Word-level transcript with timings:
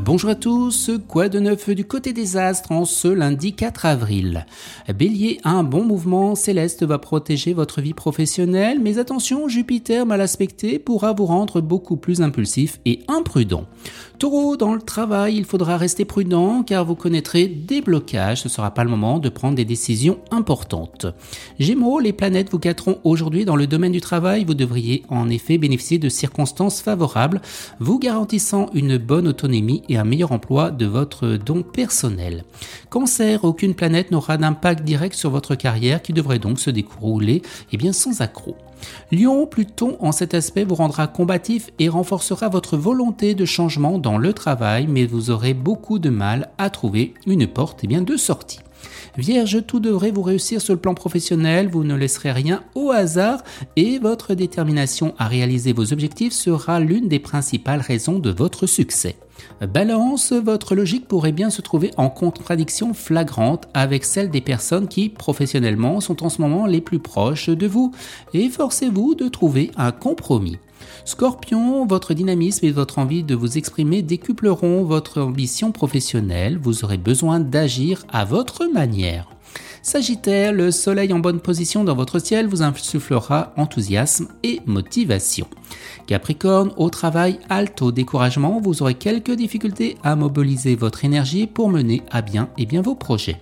Bonjour 0.00 0.30
à 0.30 0.34
tous, 0.34 0.90
quoi 1.06 1.28
de 1.28 1.38
neuf 1.38 1.68
du 1.68 1.84
côté 1.84 2.14
des 2.14 2.38
astres 2.38 2.72
en 2.72 2.86
ce 2.86 3.08
lundi 3.08 3.52
4 3.52 3.84
avril? 3.84 4.46
Bélier, 4.88 5.38
un 5.44 5.64
bon 5.64 5.84
mouvement 5.84 6.34
céleste 6.34 6.82
va 6.82 6.96
protéger 6.96 7.52
votre 7.52 7.82
vie 7.82 7.92
professionnelle, 7.92 8.78
mais 8.80 8.96
attention, 8.96 9.48
Jupiter 9.48 10.06
mal 10.06 10.22
aspecté 10.22 10.78
pourra 10.78 11.12
vous 11.12 11.26
rendre 11.26 11.60
beaucoup 11.60 11.98
plus 11.98 12.22
impulsif 12.22 12.80
et 12.86 13.00
imprudent. 13.06 13.66
Taureau, 14.18 14.56
dans 14.56 14.72
le 14.72 14.80
travail, 14.80 15.36
il 15.36 15.44
faudra 15.44 15.76
rester 15.76 16.06
prudent 16.06 16.62
car 16.62 16.86
vous 16.86 16.94
connaîtrez 16.94 17.46
des 17.46 17.82
blocages, 17.82 18.42
ce 18.42 18.48
ne 18.48 18.52
sera 18.52 18.72
pas 18.72 18.84
le 18.84 18.90
moment 18.90 19.18
de 19.18 19.28
prendre 19.28 19.56
des 19.56 19.64
décisions 19.66 20.20
importantes. 20.30 21.06
Gémeaux, 21.58 21.98
les 21.98 22.12
planètes 22.14 22.50
vous 22.50 22.60
gâteront 22.60 22.98
aujourd'hui 23.04 23.44
dans 23.44 23.56
le 23.56 23.66
domaine 23.66 23.92
du 23.92 24.00
travail, 24.00 24.44
vous 24.44 24.54
devriez 24.54 25.02
en 25.10 25.28
effet 25.28 25.58
bénéficier 25.58 25.98
de 25.98 26.08
circonstances 26.08 26.80
favorables, 26.80 27.42
vous 27.78 27.98
garantissant 27.98 28.70
une 28.72 28.96
bonne 28.96 29.28
autonomie 29.28 29.81
et 29.88 29.96
un 29.96 30.04
meilleur 30.04 30.32
emploi 30.32 30.70
de 30.70 30.86
votre 30.86 31.36
don 31.36 31.62
personnel. 31.62 32.44
Cancer, 32.90 33.44
aucune 33.44 33.74
planète 33.74 34.10
n'aura 34.10 34.36
d'impact 34.36 34.84
direct 34.84 35.14
sur 35.14 35.30
votre 35.30 35.54
carrière 35.54 36.02
qui 36.02 36.12
devrait 36.12 36.38
donc 36.38 36.58
se 36.60 36.70
dérouler 36.70 37.36
et 37.36 37.42
eh 37.72 37.76
bien, 37.76 37.92
sans 37.92 38.20
accroc. 38.20 38.56
Lion, 39.10 39.46
Pluton 39.46 39.96
en 40.00 40.12
cet 40.12 40.34
aspect 40.34 40.64
vous 40.64 40.74
rendra 40.74 41.06
combatif 41.06 41.70
et 41.78 41.88
renforcera 41.88 42.48
votre 42.48 42.76
volonté 42.76 43.34
de 43.34 43.44
changement 43.44 43.98
dans 43.98 44.18
le 44.18 44.32
travail, 44.32 44.86
mais 44.88 45.06
vous 45.06 45.30
aurez 45.30 45.54
beaucoup 45.54 45.98
de 45.98 46.10
mal 46.10 46.50
à 46.58 46.70
trouver 46.70 47.14
une 47.26 47.46
porte 47.46 47.84
et 47.84 47.86
bien, 47.86 48.02
de 48.02 48.16
sortie. 48.16 48.60
Vierge, 49.18 49.64
tout 49.66 49.80
devrait 49.80 50.10
vous 50.10 50.22
réussir 50.22 50.60
sur 50.60 50.74
le 50.74 50.80
plan 50.80 50.94
professionnel, 50.94 51.68
vous 51.68 51.84
ne 51.84 51.94
laisserez 51.94 52.32
rien 52.32 52.62
au 52.74 52.90
hasard 52.90 53.42
et 53.76 53.98
votre 53.98 54.34
détermination 54.34 55.14
à 55.18 55.28
réaliser 55.28 55.72
vos 55.72 55.92
objectifs 55.92 56.32
sera 56.32 56.80
l'une 56.80 57.08
des 57.08 57.18
principales 57.18 57.80
raisons 57.80 58.18
de 58.18 58.30
votre 58.30 58.66
succès. 58.66 59.16
Balance, 59.60 60.32
votre 60.32 60.74
logique 60.74 61.08
pourrait 61.08 61.32
bien 61.32 61.50
se 61.50 61.62
trouver 61.62 61.90
en 61.96 62.10
contradiction 62.10 62.94
flagrante 62.94 63.68
avec 63.74 64.04
celle 64.04 64.30
des 64.30 64.40
personnes 64.40 64.88
qui, 64.88 65.08
professionnellement, 65.08 66.00
sont 66.00 66.22
en 66.22 66.28
ce 66.28 66.42
moment 66.42 66.66
les 66.66 66.80
plus 66.80 66.98
proches 66.98 67.48
de 67.48 67.66
vous, 67.66 67.92
et 68.34 68.48
forcez-vous 68.48 69.14
de 69.14 69.28
trouver 69.28 69.70
un 69.76 69.92
compromis. 69.92 70.58
Scorpion, 71.04 71.86
votre 71.86 72.14
dynamisme 72.14 72.66
et 72.66 72.70
votre 72.70 72.98
envie 72.98 73.22
de 73.22 73.34
vous 73.34 73.58
exprimer 73.58 74.02
décupleront 74.02 74.84
votre 74.84 75.20
ambition 75.20 75.72
professionnelle, 75.72 76.58
vous 76.58 76.84
aurez 76.84 76.98
besoin 76.98 77.40
d'agir 77.40 78.04
à 78.10 78.24
votre 78.24 78.66
manière. 78.66 79.28
Sagittaire, 79.82 80.52
le 80.52 80.70
soleil 80.70 81.12
en 81.12 81.18
bonne 81.18 81.40
position 81.40 81.82
dans 81.82 81.96
votre 81.96 82.20
ciel 82.20 82.46
vous 82.46 82.62
insufflera 82.62 83.52
enthousiasme 83.56 84.28
et 84.44 84.60
motivation. 84.64 85.48
Capricorne, 86.06 86.72
au 86.76 86.90
travail, 86.90 87.38
halte 87.48 87.82
au 87.82 87.92
découragement, 87.92 88.60
vous 88.60 88.82
aurez 88.82 88.94
quelques 88.94 89.32
difficultés 89.32 89.96
à 90.02 90.16
mobiliser 90.16 90.74
votre 90.74 91.04
énergie 91.04 91.46
pour 91.46 91.68
mener 91.70 92.02
à 92.10 92.22
bien, 92.22 92.48
et 92.58 92.66
bien 92.66 92.82
vos 92.82 92.94
projets. 92.94 93.40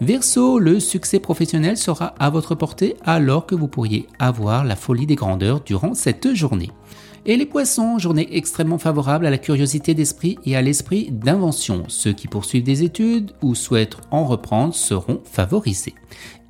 Verseau, 0.00 0.58
le 0.58 0.80
succès 0.80 1.20
professionnel 1.20 1.76
sera 1.76 2.14
à 2.18 2.30
votre 2.30 2.54
portée 2.54 2.96
alors 3.04 3.46
que 3.46 3.54
vous 3.54 3.68
pourriez 3.68 4.06
avoir 4.18 4.64
la 4.64 4.76
folie 4.76 5.06
des 5.06 5.14
grandeurs 5.14 5.60
durant 5.60 5.94
cette 5.94 6.34
journée. 6.34 6.70
Et 7.24 7.36
les 7.36 7.46
poissons, 7.46 8.00
journée 8.00 8.36
extrêmement 8.36 8.78
favorable 8.78 9.26
à 9.26 9.30
la 9.30 9.38
curiosité 9.38 9.94
d'esprit 9.94 10.38
et 10.44 10.56
à 10.56 10.62
l'esprit 10.62 11.08
d'invention. 11.12 11.84
Ceux 11.86 12.12
qui 12.12 12.26
poursuivent 12.26 12.64
des 12.64 12.82
études 12.82 13.30
ou 13.42 13.54
souhaitent 13.54 13.98
en 14.10 14.24
reprendre 14.24 14.74
seront 14.74 15.20
favorisés. 15.24 15.94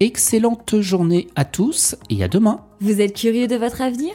Excellente 0.00 0.80
journée 0.80 1.26
à 1.36 1.44
tous 1.44 1.94
et 2.08 2.24
à 2.24 2.28
demain. 2.28 2.62
Vous 2.80 3.02
êtes 3.02 3.14
curieux 3.14 3.48
de 3.48 3.56
votre 3.56 3.82
avenir? 3.82 4.14